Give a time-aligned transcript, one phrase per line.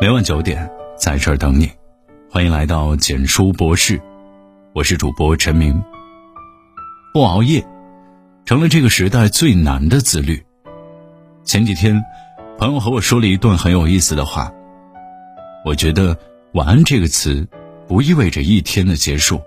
[0.00, 1.68] 每晚九点，在这儿等你。
[2.30, 4.00] 欢迎来到简书博士，
[4.72, 5.82] 我是主播陈明。
[7.12, 7.66] 不熬夜，
[8.44, 10.40] 成了这个时代最难的自律。
[11.42, 12.00] 前几天，
[12.58, 14.52] 朋友和我说了一段很有意思的话。
[15.64, 16.16] 我觉得
[16.54, 17.44] “晚安”这个词，
[17.88, 19.42] 不意味着一天的结束，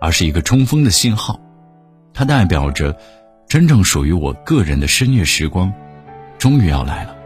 [0.00, 1.40] 而是一个冲锋的信号。
[2.14, 2.96] 它代表着，
[3.48, 5.72] 真正属于我个人的深夜时光，
[6.38, 7.16] 终于要来了。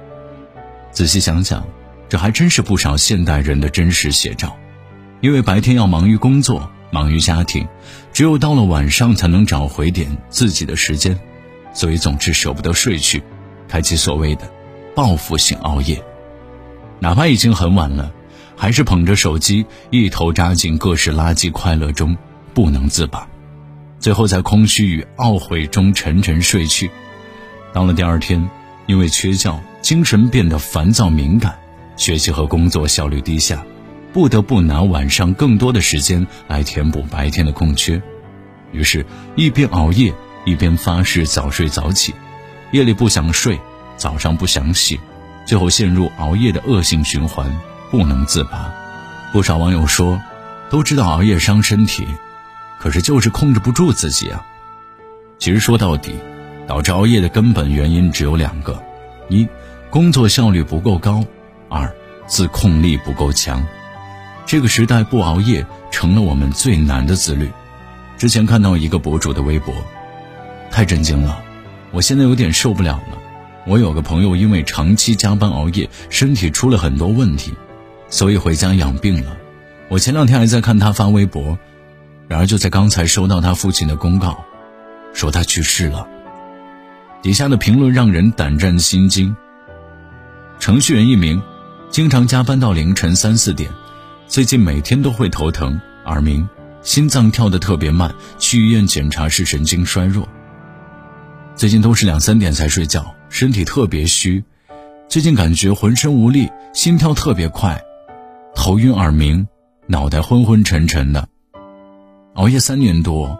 [0.90, 1.62] 仔细想想。
[2.12, 4.54] 这还真是不少现代人的真实写照，
[5.22, 7.66] 因为白天要忙于工作、忙于家庭，
[8.12, 11.18] 只有到了晚上才能找回点自己的时间，
[11.72, 13.22] 所以总是舍不得睡去，
[13.66, 14.42] 开启所谓的
[14.94, 16.04] 报复性熬夜。
[16.98, 18.12] 哪怕已经很晚了，
[18.56, 22.14] 还是捧着手机一头扎进各式垃圾快乐中
[22.52, 23.26] 不能自拔，
[23.98, 26.90] 最后在空虚与懊悔中沉沉睡去。
[27.72, 28.50] 到了第二天，
[28.84, 31.58] 因为缺觉，精神变得烦躁敏感。
[31.96, 33.64] 学习和工作效率低下，
[34.12, 38.00] 不得不拿晚上更多的时间来填补白天的空缺，
[38.72, 39.04] 于是，
[39.36, 40.12] 一边熬夜
[40.44, 42.14] 一边发誓早睡早起，
[42.72, 43.58] 夜里不想睡，
[43.96, 44.98] 早上不想醒，
[45.46, 47.54] 最后陷入熬夜的恶性循环，
[47.90, 48.72] 不能自拔。
[49.32, 50.20] 不少网友说，
[50.70, 52.06] 都知道熬夜伤身体，
[52.78, 54.44] 可是就是控制不住自己啊。
[55.38, 56.14] 其实说到底，
[56.66, 58.82] 导致熬夜的根本原因只有两个：
[59.28, 59.46] 一，
[59.90, 61.24] 工作效率不够高。
[61.72, 61.90] 二，
[62.26, 63.66] 自控力不够强，
[64.44, 67.50] 这个时代不熬夜成了我们最难的自律。
[68.18, 69.74] 之前看到一个博主的微博，
[70.70, 71.42] 太震惊了，
[71.90, 73.18] 我现在有点受不了了。
[73.66, 77.54] 我有个朋友因为长期加班熬夜，身体出了很多问题，
[78.10, 79.34] 所以回家养病了。
[79.88, 81.58] 我前两天还在看他发微博，
[82.28, 84.44] 然而就在刚才收到他父亲的公告，
[85.14, 86.06] 说他去世了。
[87.22, 89.34] 底下的评论让人胆战心惊。
[90.60, 91.42] 程序员一名。
[91.92, 93.70] 经常加班到凌晨三四点，
[94.26, 96.48] 最近每天都会头疼、耳鸣、
[96.80, 100.26] 心脏跳得特别慢，去医院检查是神经衰弱。
[101.54, 104.42] 最近都是两三点才睡觉，身体特别虚，
[105.06, 107.78] 最近感觉浑身无力，心跳特别快，
[108.54, 109.46] 头晕耳鸣，
[109.86, 111.28] 脑袋昏昏沉沉的。
[112.36, 113.38] 熬夜三年多，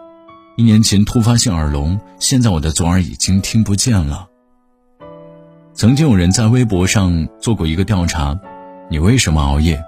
[0.57, 4.27] 一年前突发性耳聋，现在我的左耳已经听不见了。
[5.75, 8.39] 曾经有人在微博上做过一个调查，
[8.91, 9.83] 你为什么熬夜？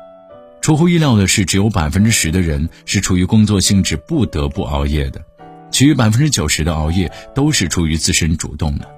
[0.60, 5.22] 出乎意料的是，只有百分之十的人是出于工作性质不得不熬夜的，
[5.70, 8.90] 其余百分之九十的熬夜都是出于自身主动的。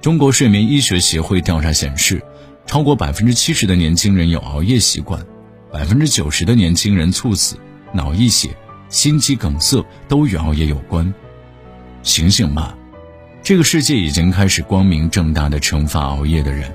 [0.00, 2.22] 中国睡眠医学协会调查显示，
[2.66, 5.20] 超过百分之七十的年轻人有熬夜习惯，
[5.72, 7.56] 百分之九十的年轻人猝死、
[7.92, 8.50] 脑溢血、
[8.88, 11.12] 心肌梗塞都与熬夜有关。
[12.04, 12.78] 醒醒吧！
[13.44, 16.72] 这个世界已经开始光明正大的惩罚熬夜的人。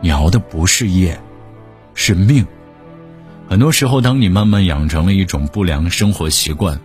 [0.00, 1.20] 你熬的不是夜，
[1.92, 2.46] 是命。
[3.46, 6.80] 很多时候，当你慢慢养成了一种不良生活习惯，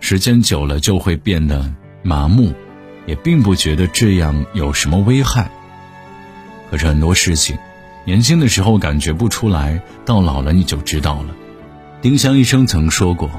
[0.00, 1.70] 时间久了就会变得
[2.02, 2.54] 麻木，
[3.04, 5.50] 也并不觉得这样有什么危害。
[6.70, 7.58] 可是很多事情，
[8.06, 11.34] 年轻的时候感觉不出来，到老了你就知道了。
[12.00, 13.30] 丁香医生曾说过，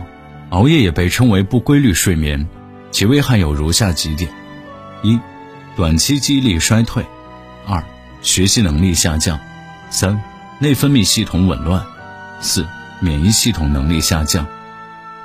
[0.50, 2.48] 熬夜也被称为不规律睡眠，
[2.92, 4.30] 其危害有如下几点。
[5.02, 5.20] 一，
[5.76, 7.04] 短期记忆力衰退；
[7.66, 7.84] 二，
[8.22, 9.38] 学习能力下降；
[9.90, 10.20] 三，
[10.60, 11.82] 内分泌系统紊乱；
[12.42, 12.66] 四，
[13.00, 14.46] 免疫系统能力下降；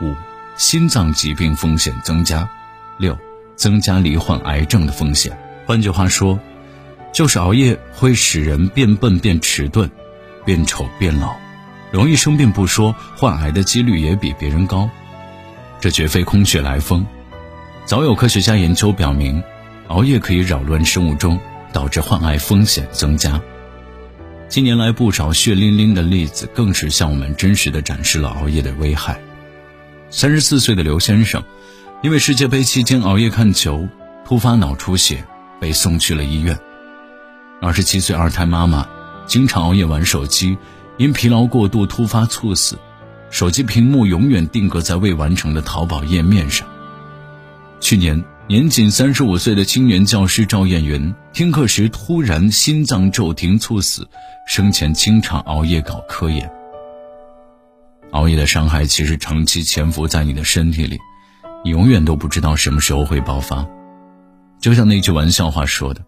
[0.00, 0.14] 五，
[0.56, 2.46] 心脏疾病风险增加；
[2.98, 3.16] 六，
[3.56, 5.36] 增加罹患癌症的风险。
[5.66, 6.38] 换句话说，
[7.12, 9.90] 就是熬夜会使人变笨、变迟钝、
[10.44, 11.34] 变丑、变老，
[11.90, 14.88] 容易生病不说，患癌的几率也比别人高。
[15.80, 17.06] 这绝非空穴来风，
[17.86, 19.42] 早有科学家研究表明。
[19.92, 21.38] 熬夜可以扰乱生物钟，
[21.70, 23.38] 导致患癌风险增加。
[24.48, 29.20] 近年来，不少血淋淋的例子更是向我们真实的展示了熬夜的危害。
[30.08, 31.42] 三十四岁的刘先生，
[32.02, 33.86] 因为世界杯期间熬夜看球，
[34.24, 35.22] 突发脑出血，
[35.60, 36.58] 被送去了医院。
[37.60, 38.88] 二十七岁二胎妈妈，
[39.26, 40.56] 经常熬夜玩手机，
[40.96, 42.78] 因疲劳过度突发猝死，
[43.28, 46.66] 手机屏幕永远定格在未完成的淘宝页面上。
[47.78, 48.24] 去年。
[48.48, 54.06] 年仅三十五岁的青年教师赵艳云，听课时突然心脏骤停猝死，
[54.48, 56.50] 生前经常熬夜搞科研。
[58.10, 60.98] 熬夜的伤害其实长期潜伏在你的身体里，
[61.64, 63.64] 你永远都不知道什么时候会爆发。
[64.60, 66.02] 就像那句玩笑话说的：“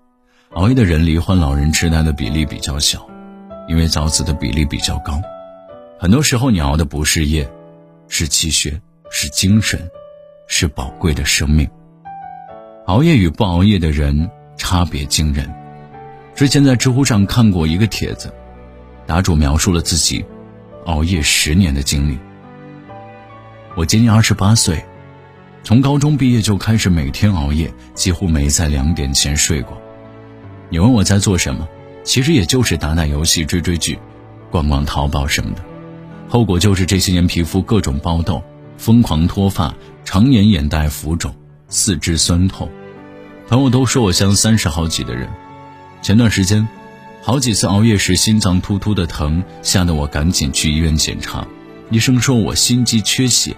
[0.54, 3.08] 熬夜的人罹患老人痴呆的比例比较小，
[3.68, 5.22] 因为早死的比例比较高。”
[6.00, 7.48] 很多时候，你熬的不是夜，
[8.08, 9.88] 是气血，是精神，
[10.48, 11.70] 是宝贵的生命。
[12.86, 15.50] 熬夜与不熬夜的人差别惊人。
[16.34, 18.30] 之前在知乎上看过一个帖子，
[19.06, 20.22] 答主描述了自己
[20.84, 22.18] 熬夜十年的经历。
[23.74, 24.84] 我今年二十八岁，
[25.62, 29.80] 从高中毕业就开始每天熬夜，几乎没在两点前睡过。
[30.68, 31.66] 你问我在做什么？
[32.02, 33.98] 其实也就是打打游戏、追追剧、
[34.50, 35.62] 逛逛淘宝什么的。
[36.28, 38.42] 后果就是这些年皮肤各种爆痘，
[38.76, 41.34] 疯狂脱发，常年眼袋浮肿，
[41.74, 42.70] 四肢酸痛。
[43.48, 45.28] 朋友都说我像三十好几的人。
[46.02, 46.68] 前段时间，
[47.20, 51.44] 好几次熬夜时心脏突突的疼，吓得我赶紧去医院检查。
[51.90, 53.56] 医生说我心肌缺血，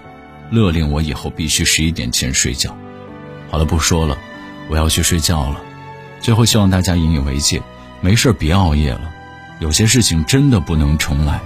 [0.49, 2.75] 勒令我以后必须十一点前睡觉。
[3.51, 4.17] 好了，不说了，
[4.67, 5.61] 我要去睡觉了。
[6.19, 7.61] 最后，希望大家引以为戒，
[8.01, 9.01] 没事别熬夜了。
[9.59, 11.39] 有些事情真的不能重来，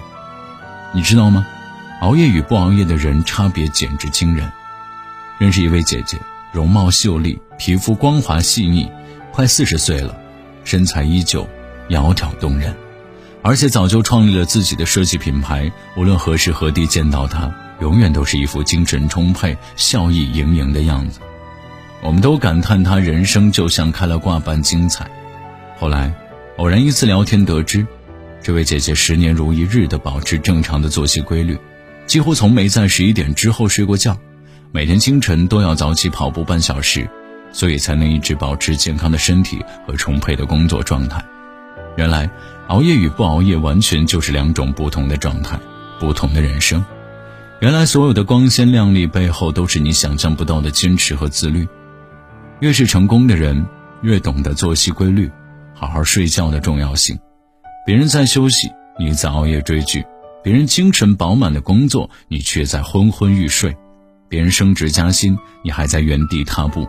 [0.93, 1.45] 你知道吗？
[1.99, 4.49] 熬夜与不熬夜的人差别简直惊人。
[5.37, 6.17] 认识一位姐姐，
[6.51, 8.89] 容貌秀丽，皮肤光滑细腻，
[9.31, 10.17] 快四十岁了，
[10.65, 11.47] 身材依旧
[11.89, 12.75] 窈窕动人，
[13.41, 15.71] 而且早就创立了自己的设计品牌。
[15.95, 21.21] 无论何时何地见到她，永远都是一副精神充沛、笑意盈盈的样子。
[22.01, 25.09] 我们都感叹她人生就像开了挂般精彩。
[25.79, 26.13] 后来，
[26.57, 27.87] 偶然一次聊天得知，
[28.43, 31.57] 这位姐姐十年如一日地保持正常的作息规律，
[32.07, 34.17] 几乎从没在十一点之后睡过觉，
[34.73, 37.09] 每天清晨都要早起跑步半小时，
[37.51, 41.21] 所以才能一直保持健康的身体和充沛的工作状态。
[41.97, 42.29] 原来，
[42.69, 45.59] 熬夜与不熬夜完全就是两种不同的状态，
[45.99, 46.85] 不同的人生。
[47.59, 51.67] 原来，所有的光鲜亮丽背后，都是你想象不到的坚持和自律。
[52.61, 53.65] 越是成功的人，
[54.01, 55.29] 越懂得作息规律，
[55.73, 57.19] 好好睡觉的重要性。
[57.85, 60.01] 别人在休息，你在熬夜追剧；
[60.41, 63.73] 别人精神饱满的工作，你却在昏昏欲睡；
[64.31, 66.87] 别人升职加薪，你还在原地踏步。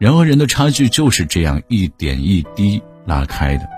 [0.00, 3.68] 人和人的差距就是这样一点一滴拉开的。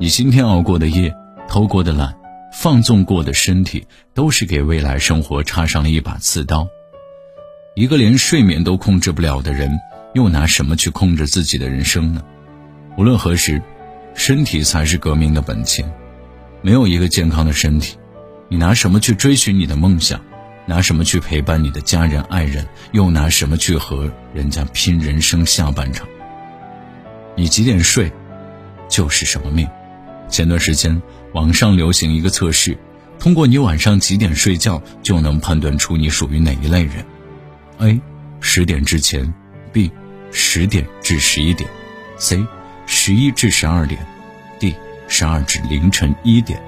[0.00, 1.14] 你今天熬过的夜，
[1.46, 2.16] 偷过的懒，
[2.54, 6.66] 放纵过的身体，都是给未来生活插上了一把刺刀。
[7.74, 9.70] 一个连睡眠都控制不了的人。
[10.14, 12.22] 又拿什么去控制自己的人生呢？
[12.96, 13.60] 无论何时，
[14.14, 15.92] 身体才是革命的本钱。
[16.62, 17.98] 没有一个健康的身体，
[18.48, 20.18] 你拿什么去追寻你的梦想？
[20.66, 22.66] 拿什么去陪伴你的家人爱人？
[22.92, 26.06] 又拿什么去和人家拼人生下半场？
[27.36, 28.12] 你几点睡，
[28.88, 29.66] 就是什么命。
[30.28, 31.00] 前段时间，
[31.32, 32.76] 网上流行一个测试，
[33.18, 37.04] 通过你晚上几点睡觉，就能判断出你属于哪一类人。
[37.78, 38.00] A，
[38.40, 39.32] 十点之前
[39.72, 39.90] ；B。
[40.32, 41.70] 十点至十一点
[42.18, 42.44] ，C，
[42.84, 44.04] 十一至十二点
[44.58, 44.74] ，D，
[45.08, 46.60] 十二至凌晨一点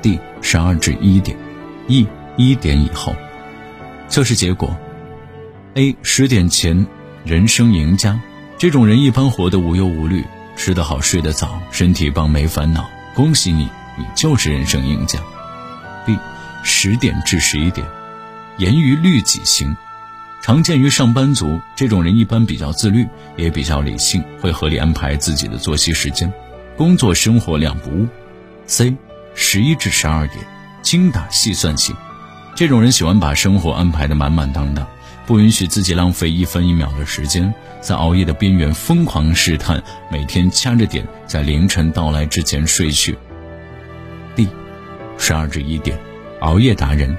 [0.00, 1.36] ，D，十二至一点
[1.88, 2.06] ，E，
[2.36, 3.14] 一点以后。
[4.12, 4.76] 测试结果
[5.72, 6.86] ：A，十点前，
[7.24, 8.20] 人生赢家。
[8.58, 10.22] 这种人一般活得无忧无虑，
[10.54, 12.90] 吃得好，睡得早，身体棒，没烦恼。
[13.14, 13.66] 恭喜你，
[13.96, 15.18] 你就是人生赢家。
[16.04, 16.18] B，
[16.62, 17.86] 十点至十一点，
[18.58, 19.74] 严于律己型。
[20.42, 26.30] 常见于上班族，这种人一般比较自律，也比较理性，会合理安排自己的作息时间，
[26.76, 28.06] 工作生活两不误。
[28.66, 28.94] C，
[29.34, 30.44] 十一至十二点，
[30.82, 31.96] 精打细算型，
[32.62, 34.86] 这种人喜欢把生活安排的满满当当，
[35.26, 39.82] 不允许自己浪费一分一秒的时间，在熬夜的边缘疯狂试探，
[40.12, 43.18] 每天掐着点在凌晨到来之前睡去。
[44.36, 44.46] D，
[45.18, 45.98] 十二至一点，
[46.38, 47.16] 熬夜达人。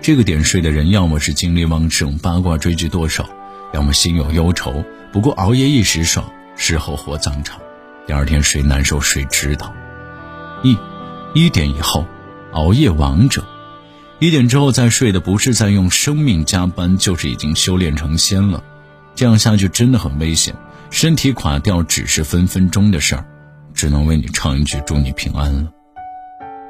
[0.00, 3.28] 这个点睡的人，要么是精力旺盛、八卦追剧剁手，
[3.72, 4.84] 要么心有忧愁。
[5.10, 6.24] 不过熬夜一时爽，
[6.54, 7.58] 事后火葬场，
[8.06, 9.74] 第二天谁难受谁知道。
[10.62, 10.78] 一，
[11.32, 12.06] 一点以后，
[12.52, 13.44] 熬夜王者，
[14.20, 18.62] 一点之后再睡的，不是在用生命加班，就是已经修炼成仙了。
[19.14, 20.54] 这样下去真的很危险，
[20.90, 23.26] 身体垮掉只是分分钟的事儿，
[23.74, 25.70] 只能为你唱一句祝你平安了。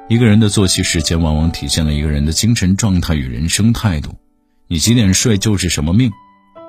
[0.09, 4.19] 一个人的作息时间，往往体现了一个人的精神状态与人生态度。
[4.67, 6.11] 你几点睡就是什么命。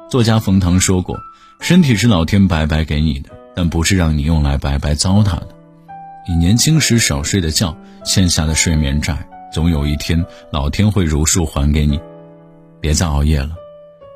[0.09, 1.17] 作家冯唐说过
[1.59, 5.49] ：“身体是老天白白给你的，但不是让你用来白白糟蹋的。
[6.27, 10.21] 你年轻时少睡的觉，欠下的睡眠债，总有一天
[10.51, 11.97] 老天会如数还给你。
[12.81, 13.51] 别再熬夜了，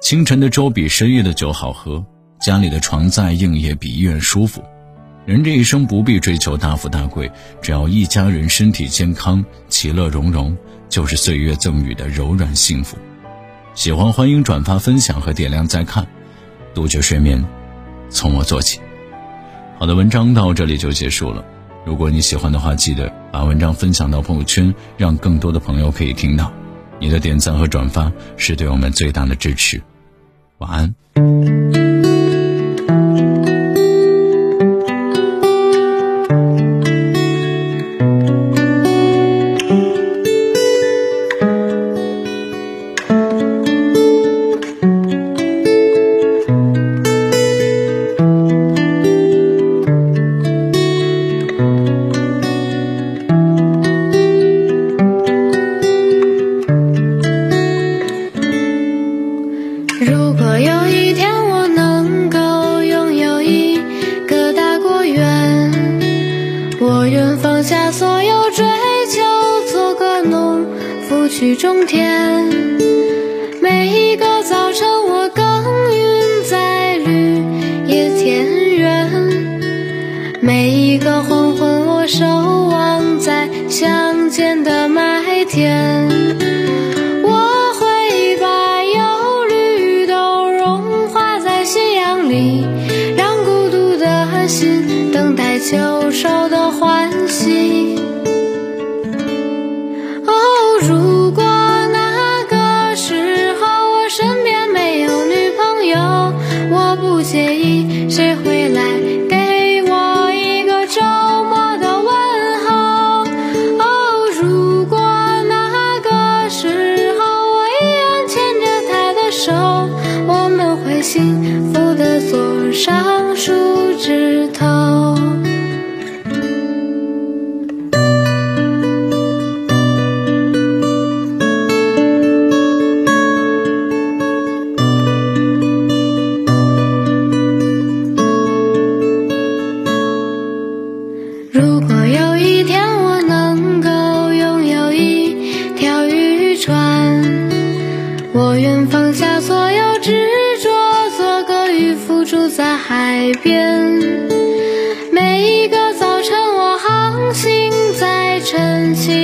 [0.01, 2.03] 清晨的粥比深夜的酒好喝，
[2.41, 4.61] 家里的床再硬也比医院舒服。”
[5.25, 7.31] 人这一生不必追求大富大贵，
[7.61, 10.53] 只要一家人身体健康、其乐融融，
[10.89, 12.97] 就是岁月赠予的柔软幸福。
[13.73, 16.05] 喜欢欢迎转发分享和点亮再看，
[16.73, 17.41] 杜绝睡眠，
[18.09, 18.81] 从我做起。
[19.77, 21.45] 好的，文章到这里就结束了。
[21.85, 26.51] 如果你喜欢的话，记得把文章分享到朋友圈，让更多的朋友可以听到。
[26.99, 29.81] 你的点赞和转发是对我们最大的支持。
[30.57, 31.78] 晚安。
[71.59, 72.41] 终点，
[73.61, 75.45] 每一个早晨我耕
[75.93, 77.43] 耘在绿
[77.85, 78.45] 野田
[78.77, 79.11] 园，
[80.39, 86.18] 每一个黄昏我守望在乡间的麦田。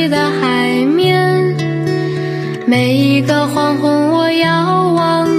[0.10, 1.56] 的海面
[2.68, 5.35] 每一个黄昏我遥望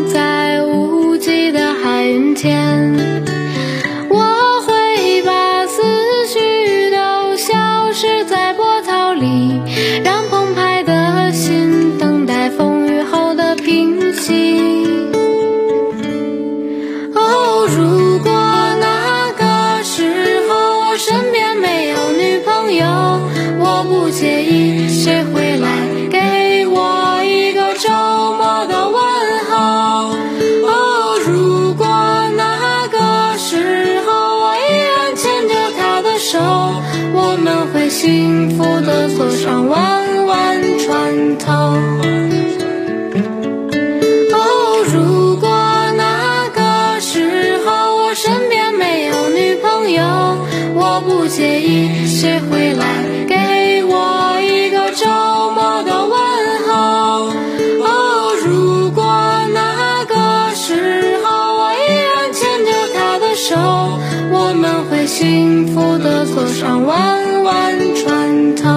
[65.19, 68.69] 幸福的坐上弯弯船头，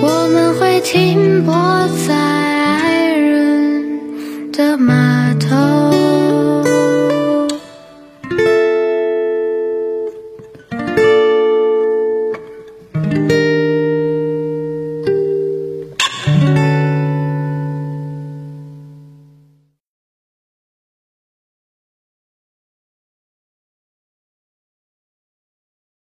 [0.00, 1.52] 我们会停泊
[2.08, 5.29] 在爱人的码头。